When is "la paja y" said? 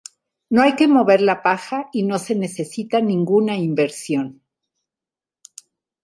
1.21-2.01